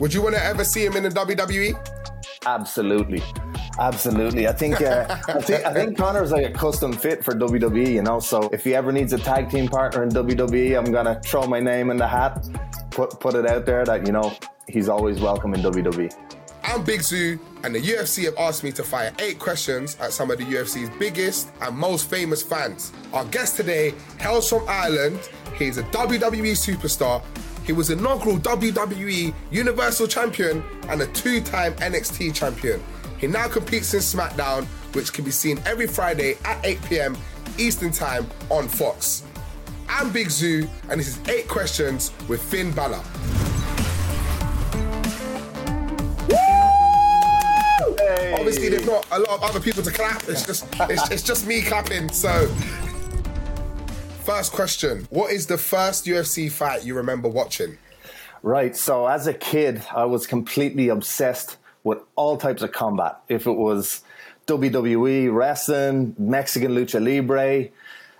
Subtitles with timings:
[0.00, 1.76] Would you want to ever see him in the WWE?
[2.46, 3.22] Absolutely.
[3.78, 4.48] Absolutely.
[4.48, 8.02] I think uh, I think I think Conor's like a custom fit for WWE, you
[8.02, 8.18] know.
[8.18, 11.60] So if he ever needs a tag team partner in WWE, I'm gonna throw my
[11.60, 12.48] name in the hat,
[12.90, 14.34] put put it out there that, you know,
[14.68, 16.12] he's always welcome in WWE.
[16.64, 20.30] I'm Big Zuu, and the UFC have asked me to fire eight questions at some
[20.30, 22.92] of the UFC's biggest and most famous fans.
[23.12, 25.28] Our guest today hails from Ireland.
[25.58, 27.22] He's a WWE superstar.
[27.64, 32.82] He was inaugural WWE Universal Champion and a two time NXT champion.
[33.18, 37.16] He now competes in SmackDown, which can be seen every Friday at 8 pm
[37.58, 39.24] Eastern Time on Fox.
[39.88, 43.02] I'm Big Zuu, and this is eight questions with Finn Balor.
[47.98, 48.34] Hey.
[48.38, 50.26] Obviously, there's not a lot of other people to clap.
[50.28, 52.10] It's just it's, it's just me clapping.
[52.10, 52.48] So,
[54.30, 57.78] first question: What is the first UFC fight you remember watching?
[58.42, 58.76] Right.
[58.76, 63.18] So as a kid, I was completely obsessed with all types of combat.
[63.28, 64.02] If it was
[64.46, 67.70] WWE, wrestling, Mexican lucha libre,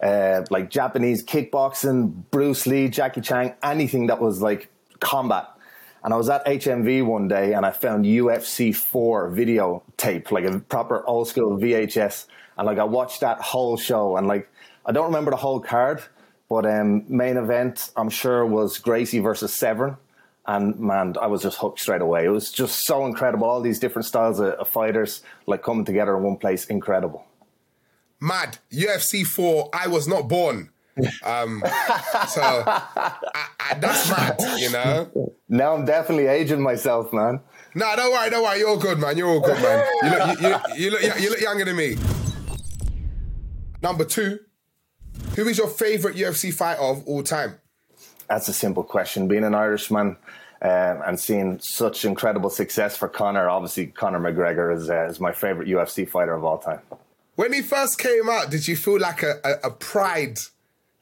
[0.00, 4.68] uh, like Japanese kickboxing, Bruce Lee, Jackie Chan, anything that was like
[5.00, 5.48] combat.
[6.04, 10.44] And I was at HMV one day and I found UFC 4 video tape, like
[10.44, 12.26] a proper old school VHS.
[12.56, 14.48] And like I watched that whole show and like
[14.86, 16.00] I don't remember the whole card,
[16.48, 19.96] but um, main event I'm sure was Gracie versus Severn.
[20.46, 22.24] And man, I was just hooked straight away.
[22.24, 23.48] It was just so incredible.
[23.48, 26.66] All these different styles of, of fighters like coming together in one place.
[26.66, 27.24] Incredible.
[28.20, 29.70] Mad UFC 4.
[29.72, 30.70] I was not born.
[31.24, 31.62] Um,
[32.28, 35.32] so I, I, that's mad, you know.
[35.48, 37.40] Now I'm definitely aging myself, man.
[37.74, 38.60] No, don't worry, don't worry.
[38.60, 39.18] You're all good, man.
[39.18, 39.84] You're all good, man.
[40.02, 41.96] You look, you, you, you look, you look younger than me.
[43.82, 44.38] Number two,
[45.36, 47.60] who is your favorite UFC fighter of all time?
[48.28, 49.28] That's a simple question.
[49.28, 50.16] Being an Irishman
[50.62, 55.32] um, and seeing such incredible success for Conor, obviously Conor McGregor is, uh, is my
[55.32, 56.80] favorite UFC fighter of all time.
[57.36, 60.38] When he first came out, did you feel like a, a, a pride?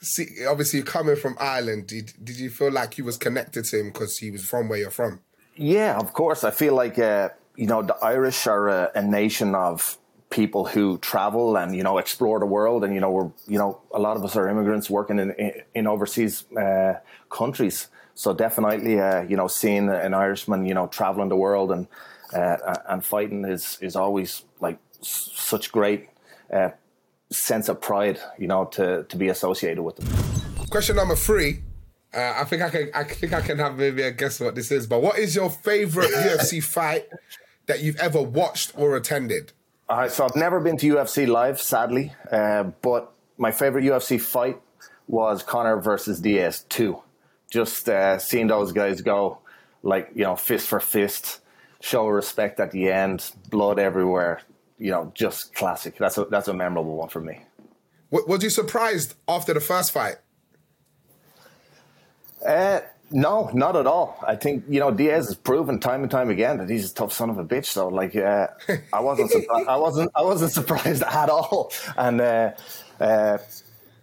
[0.00, 3.88] See, obviously, coming from Ireland, did, did you feel like you was connected to him
[3.88, 5.20] because he was from where you're from?
[5.56, 6.44] Yeah, of course.
[6.44, 9.98] I feel like uh, you know the Irish are a, a, nation of
[10.30, 13.80] people who travel and you know explore the world, and you know we're you know
[13.92, 16.94] a lot of us are immigrants working in in, in overseas uh,
[17.28, 17.88] countries.
[18.14, 21.86] So definitely, uh, you know, seeing an Irishman, you know, traveling the world and
[22.34, 26.08] uh, and fighting is is always like s- such great
[26.52, 26.70] uh,
[27.30, 30.08] sense of pride, you know, to to be associated with them.
[30.70, 31.62] Question number three.
[32.12, 32.90] Uh, I think I can.
[32.94, 34.86] I think I can have maybe a guess what this is.
[34.86, 37.08] But what is your favorite UFC fight
[37.66, 39.52] that you've ever watched or attended?
[39.90, 44.60] So I've never been to UFC live, sadly, uh, but my favorite UFC fight
[45.08, 47.02] was Conor versus Diaz two.
[47.50, 49.38] Just uh, seeing those guys go
[49.82, 51.40] like you know fist for fist,
[51.80, 54.42] show respect at the end, blood everywhere.
[54.78, 55.98] You know, just classic.
[55.98, 57.40] That's a that's a memorable one for me.
[58.12, 60.18] W- was you surprised after the first fight?
[62.46, 64.22] Uh, no, not at all.
[64.26, 67.12] I think you know Diaz has proven time and time again that he's a tough
[67.12, 67.66] son of a bitch.
[67.66, 68.48] So like, uh,
[68.92, 71.72] I wasn't, surprised, I wasn't, I wasn't surprised at all.
[71.96, 72.52] And uh,
[73.00, 73.38] uh,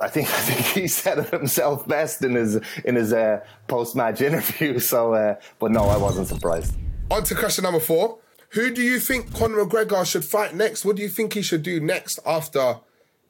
[0.00, 3.94] I think, I think he said it himself best in his in his uh, post
[3.94, 4.78] match interview.
[4.80, 6.74] So, uh, but no, I wasn't surprised.
[7.10, 8.18] On to question number four.
[8.50, 10.84] Who do you think Conor McGregor should fight next?
[10.84, 12.80] What do you think he should do next after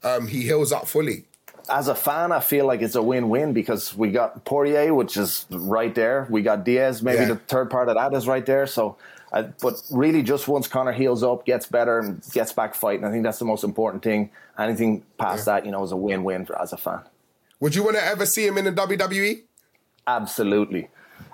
[0.04, 1.27] um, he heals up fully?
[1.70, 5.46] As a fan, I feel like it's a win-win because we got Poirier, which is
[5.50, 6.26] right there.
[6.30, 7.28] We got Diaz, maybe Yeah.
[7.28, 8.66] the third part of that is right there.
[8.66, 8.96] So,
[9.32, 13.10] uh, but really, just once Conor heals up, gets better, and gets back fighting, I
[13.10, 14.30] think that's the most important thing.
[14.58, 17.00] Anything past that, you know, is a win-win for, as a fan.
[17.60, 18.72] Would you want to ever see him in the?
[18.72, 19.42] WWE?
[20.06, 20.88] Absolutely.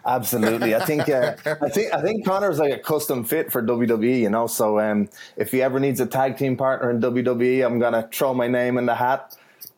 [0.06, 4.20] Absolutely, I think uh, I think I think Conor's like a custom fit for WWE,
[4.20, 4.46] you know.
[4.46, 8.34] So um, if he ever needs a tag team partner in WWE, I'm gonna throw
[8.34, 9.34] my name in the hat,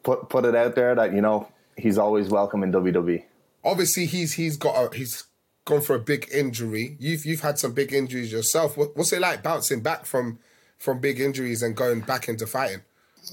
[0.06, 2.72] put put it out there that you know he's always welcome in.
[2.72, 3.24] WWE.
[3.64, 5.24] Obviously, he's he's got a, he's
[5.64, 6.96] gone for a big injury.
[7.00, 8.76] You've you've had some big injuries yourself.
[8.78, 10.38] What, what's it like bouncing back from
[10.78, 12.82] from big injuries and going back into fighting?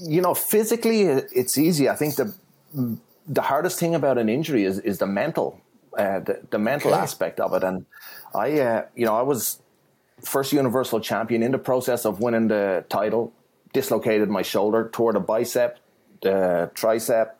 [0.00, 1.88] you know, physically it's easy.
[1.88, 2.34] I think the
[3.28, 5.60] the hardest thing about an injury is is the mental,
[5.96, 7.00] uh, the, the mental Okay.
[7.00, 7.62] aspect of it.
[7.62, 7.86] And
[8.34, 9.60] I, uh, you know, I was
[10.24, 13.32] first Universal Champion in the process of winning the title.
[13.72, 15.78] Dislocated my shoulder, tore the bicep,
[16.24, 17.30] the tricep,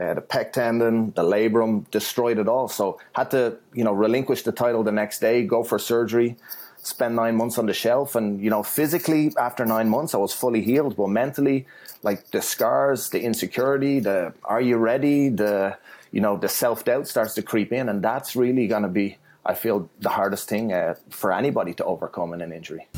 [0.00, 2.68] uh, the pec tendon, the labrum, destroyed it all.
[2.68, 6.36] So had to, you know, relinquish the title the next day, go for surgery,
[6.78, 10.32] spend nine months on the shelf, and you know, physically after nine months I was
[10.32, 11.66] fully healed, but mentally,
[12.02, 15.78] like the scars, the insecurity, the are you ready, the
[16.12, 19.18] you know, the self doubt starts to creep in, and that's really going to be,
[19.44, 22.88] I feel the hardest thing uh, for anybody to overcome in an injury.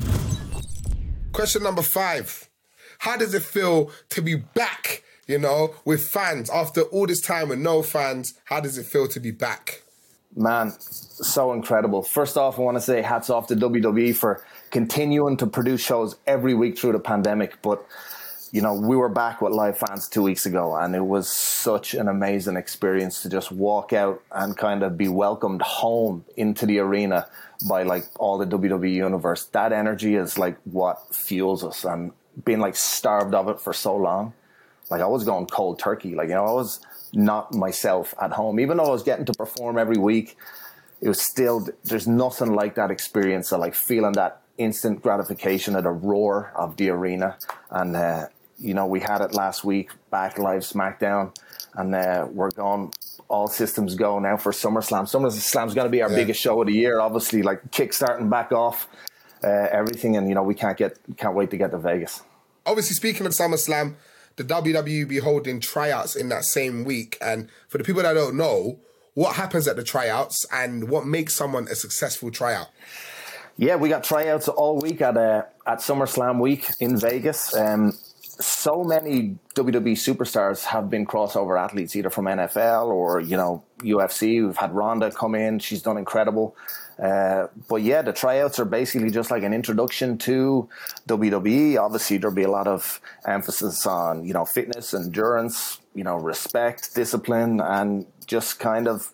[1.32, 2.48] Question number five.
[2.98, 7.50] How does it feel to be back, you know, with fans after all this time
[7.50, 8.34] with no fans?
[8.46, 9.82] How does it feel to be back?
[10.34, 12.02] Man, so incredible.
[12.02, 16.16] First off, I want to say hats off to WWE for continuing to produce shows
[16.26, 17.60] every week through the pandemic.
[17.60, 17.84] But,
[18.52, 21.94] you know, we were back with live fans two weeks ago, and it was such
[21.94, 26.78] an amazing experience to just walk out and kind of be welcomed home into the
[26.78, 27.26] arena
[27.68, 29.44] by like all the WWE universe.
[29.46, 32.12] That energy is like what fuels us, and
[32.44, 34.32] being like starved of it for so long.
[34.90, 36.14] Like I was going cold turkey.
[36.14, 36.80] Like, you know, I was
[37.12, 40.36] not myself at home, even though I was getting to perform every week.
[41.00, 45.86] It was still, there's nothing like that experience of like feeling that instant gratification at
[45.86, 47.38] a roar of the arena.
[47.70, 48.26] And, uh,
[48.58, 51.36] you know, we had it last week back live SmackDown,
[51.74, 52.92] and uh, we're going
[53.28, 55.02] all systems go now for SummerSlam.
[55.02, 56.16] SummerSlam's going to be our yeah.
[56.16, 58.88] biggest show of the year, obviously, like kickstarting back off
[59.44, 62.22] uh, everything, and you know we can't get can't wait to get to Vegas.
[62.66, 63.94] Obviously, speaking of SummerSlam,
[64.38, 68.36] the WWE be holding tryouts in that same week, and for the people that don't
[68.36, 68.78] know,
[69.14, 72.68] what happens at the tryouts and what makes someone a successful tryout?
[73.56, 77.54] Yeah, we got tryouts all week at uh, at SummerSlam week in Vegas.
[77.54, 77.92] Um,
[78.40, 84.44] so many WWE superstars have been crossover athletes, either from NFL or you know UFC.
[84.44, 86.56] We've had Ronda come in; she's done incredible.
[87.02, 90.68] Uh, but yeah, the tryouts are basically just like an introduction to
[91.08, 91.78] WWE.
[91.78, 96.94] Obviously, there'll be a lot of emphasis on you know fitness, endurance, you know respect,
[96.94, 99.12] discipline, and just kind of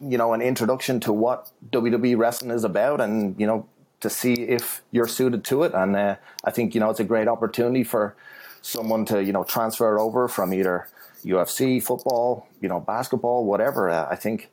[0.00, 3.66] you know an introduction to what WWE wrestling is about, and you know
[4.04, 5.72] to see if you're suited to it.
[5.72, 8.14] And uh, I think you know it's a great opportunity for
[8.60, 10.86] someone to you know transfer over from either
[11.24, 13.88] UFC, football, you know, basketball, whatever.
[13.88, 14.50] Uh, I think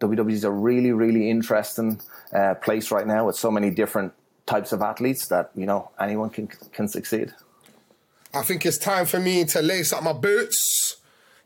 [0.00, 2.00] WWE is a really really interesting
[2.32, 4.12] uh, place right now with so many different
[4.46, 7.34] types of athletes that you know anyone can can succeed.
[8.32, 10.96] I think it's time for me to lace up my boots.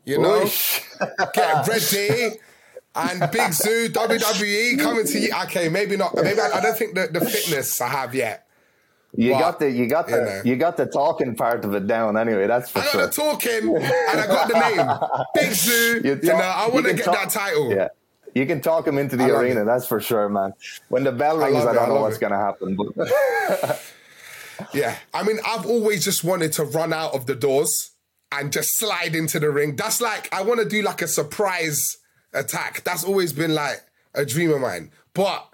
[0.05, 0.47] You know,
[1.33, 2.37] get ready
[2.97, 5.29] and Big Zuu, WWE coming to you.
[5.43, 6.15] Okay, maybe not.
[6.15, 8.47] Maybe I, I don't think the, the fitness I have yet.
[9.15, 10.41] You but, got the you got the you, know.
[10.45, 12.45] you, got the talking part of it down anyway.
[12.45, 13.07] That's for I got sure.
[13.07, 16.03] the talking and I got the name Big Zuu.
[16.03, 17.71] You, talk, you know, I want to get talk, that title.
[17.71, 17.87] Yeah.
[18.35, 19.65] You can talk him into the arena, it.
[19.65, 20.53] that's for sure, man.
[20.89, 22.75] When the bell rings, I, I don't I know what's going to happen.
[22.75, 23.81] But
[24.73, 27.91] yeah, I mean, I've always just wanted to run out of the doors
[28.31, 29.75] and just slide into the ring.
[29.75, 31.97] That's like I want to do like a surprise
[32.33, 32.83] attack.
[32.83, 33.83] That's always been like
[34.13, 34.91] a dream of mine.
[35.13, 35.47] But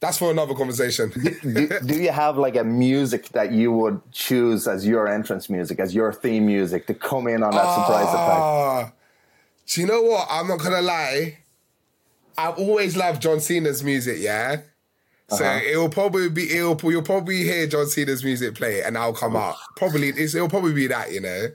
[0.00, 1.10] that's for another conversation.
[1.42, 5.80] do, do, you have like a music that you would choose as your entrance music,
[5.80, 8.94] as your theme music to come in on that uh, surprise attack?
[9.66, 10.26] Do you know what?
[10.30, 11.38] I'm not gonna lie.
[12.36, 14.62] I've always loved John Cena's music, yeah.
[15.30, 15.60] So uh-huh.
[15.62, 19.36] it will probably be it'll you'll probably hear John Cena's music play and I'll come
[19.36, 19.56] out.
[19.76, 21.48] Probably it'll probably be that, you know.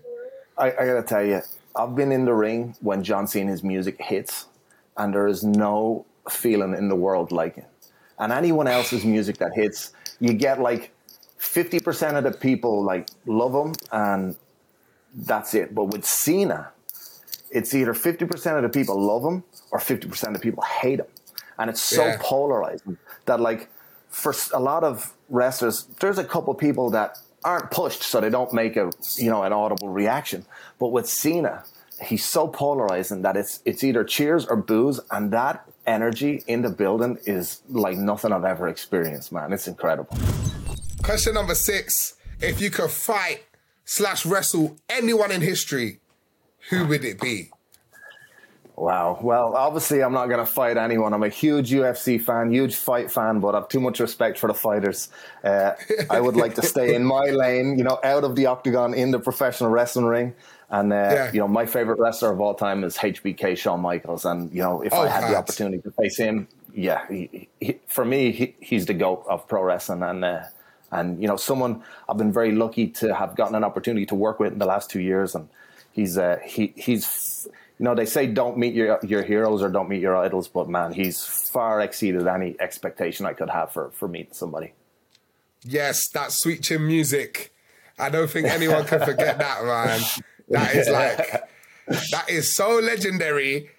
[0.57, 1.41] I, I gotta tell you,
[1.75, 4.45] I've been in the ring when John Cena's music hits
[4.97, 7.67] and there is no feeling in the world like it.
[8.19, 10.91] And anyone else's music that hits, you get like
[11.39, 14.35] 50% of the people like love them and
[15.13, 15.75] that's it.
[15.75, 16.69] But with Cena,
[17.51, 21.07] it's either 50% of the people love him or 50% of the people hate him.
[21.59, 22.17] And it's so yeah.
[22.19, 23.69] polarizing that like
[24.09, 28.53] for a lot of wrestlers, there's a couple people that aren't pushed so they don't
[28.53, 30.45] make a, you know, an audible reaction.
[30.79, 31.63] But with Cena,
[32.03, 36.69] he's so polarizing that it's it's either cheers or boos, and that energy in the
[36.69, 39.53] building is like nothing I've ever experienced, man.
[39.53, 40.17] It's incredible.
[41.03, 43.43] Question number six: If you could fight
[43.85, 45.99] slash wrestle anyone in history,
[46.69, 47.49] who would it be?
[48.75, 49.19] Wow.
[49.21, 51.13] Well, obviously, I'm not going to fight anyone.
[51.13, 54.47] I'm a huge UFC fan, huge fight fan, but I have too much respect for
[54.47, 55.09] the fighters.
[55.43, 55.73] Uh,
[56.09, 59.11] I would like to stay in my lane, you know, out of the octagon in
[59.11, 60.33] the professional wrestling ring.
[60.71, 61.31] And uh, yeah.
[61.31, 64.25] you know, my favorite wrestler of all time is HBK Shawn Michaels.
[64.25, 67.79] And you know, if oh, I had the opportunity to face him, yeah, he, he,
[67.87, 70.01] for me, he, he's the goat of pro wrestling.
[70.01, 70.45] And uh,
[70.91, 74.39] and you know, someone I've been very lucky to have gotten an opportunity to work
[74.39, 75.35] with in the last two years.
[75.35, 75.47] And
[75.91, 77.47] he's uh, he he's
[77.83, 80.69] you know, they say don't meet your your heroes or don't meet your idols, but
[80.69, 84.71] man, he's far exceeded any expectation I could have for for meeting somebody.
[85.63, 87.53] Yes, that sweet chin music.
[87.99, 89.99] I don't think anyone can forget that, man.
[90.49, 91.43] That is like
[92.11, 93.69] that is so legendary.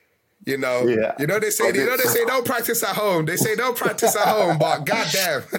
[0.47, 1.15] You know, Yeah.
[1.19, 3.25] you know they say you know they say don't practice at home.
[3.25, 5.43] They say don't practice at home, but goddamn,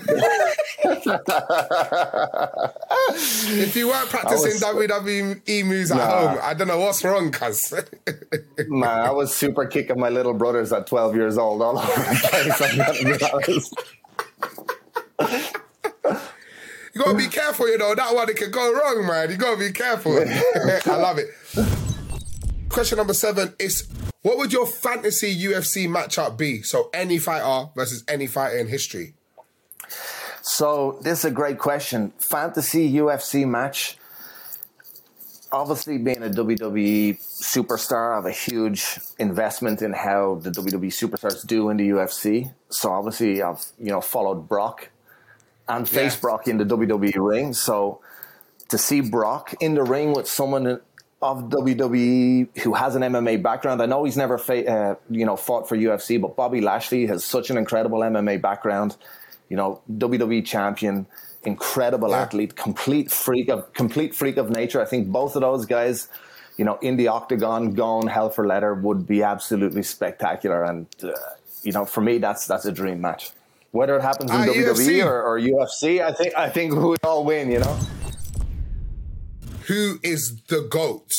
[3.58, 6.27] if you weren't practicing was- WWE moves at Nah.
[6.27, 7.74] home, I don't know what's wrong, cuz.
[8.68, 12.20] Man, I was super kicking my little brothers at 12 years old all over the
[12.30, 12.62] place.
[12.62, 13.74] I'm gonna be honest.
[16.94, 17.94] You gotta be careful, you know.
[17.96, 19.30] That one it can go wrong, man.
[19.30, 20.13] You gotta be careful.
[20.18, 21.27] I love it.
[22.70, 23.88] Question number seven is
[24.25, 26.63] what would your fantasy UFC matchup be?
[26.63, 29.13] So any fighter versus any fighter in history.
[30.41, 32.12] So this is a great question.
[32.17, 34.00] Fantasy UFC match.
[35.51, 41.46] Obviously, being a WWE superstar, I have a huge investment in how the WWE superstars
[41.46, 42.51] do in the UFC.
[42.70, 44.89] So obviously, I've you know followed Brock
[45.67, 46.22] and faced Yeah.
[46.22, 47.53] Brock in the WWE ring.
[47.53, 48.01] So
[48.70, 50.82] to see Brock in the ring with someone
[51.22, 55.36] of WWE who has an MMA background, I know he's never fa- uh, you know
[55.36, 58.98] fought for UFC, but Bobby Lashley has such an incredible MMA background.
[59.50, 61.06] You know, WWE champion,
[61.44, 62.22] incredible Yeah.
[62.22, 64.82] athlete, complete freak of complete freak of nature.
[64.82, 66.08] I think both of those guys,
[66.58, 70.64] you know, in the octagon, gone hell for leather, would be absolutely spectacular.
[70.64, 71.12] And uh,
[71.64, 73.32] you know, for me, that's that's a dream match.
[73.72, 77.24] Whether it happens in Ah, WWE or, or UFC, I think I think we all
[77.24, 77.52] win.
[77.52, 77.78] You know.
[79.68, 81.12] Who is the GOAT?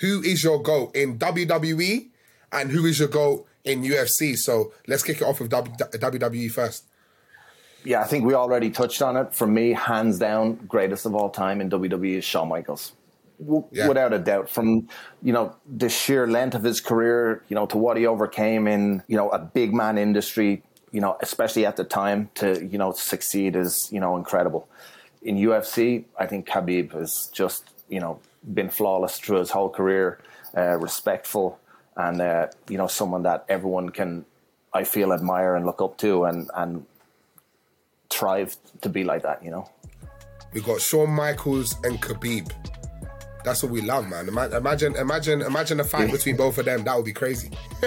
[0.00, 2.08] Who is your GOAT in WWE
[2.52, 4.36] and who is your GOAT in UFC?
[4.36, 6.84] So let's kick it off with WWE first.
[7.84, 9.34] Yeah, I think we already touched on it.
[9.34, 12.92] For me, hands down, greatest of all time in WWE is Shawn Michaels.
[13.40, 13.88] W- Yeah.
[13.88, 14.88] Without a doubt, from
[15.20, 19.02] you know the sheer length of his career, you know to what he overcame in
[19.08, 22.92] you know a big man industry, you know especially at the time to you know
[22.92, 24.68] succeed is you know incredible.
[25.22, 28.18] In UFC, I think Khabib is just you know
[28.54, 30.18] been flawless through his whole career,
[30.56, 31.60] uh, respectful,
[31.96, 34.24] and uh, you know someone that everyone can,
[34.72, 36.86] I feel, admire and look up to, and and
[38.10, 39.68] thrive to be like that, you know.
[40.52, 42.50] We got Shawn Michaels and Khabib.
[43.44, 44.28] That's what we love, man.
[44.28, 46.84] Imagine, imagine, imagine a fight between both of them.
[46.84, 47.50] That would be crazy.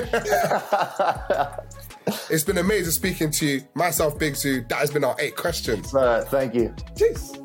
[2.30, 4.68] it's been amazing speaking to you, myself, Big Zuu.
[4.68, 5.94] That has been our eight questions.
[5.96, 6.74] Uh, thank you.
[6.96, 7.45] Jeez.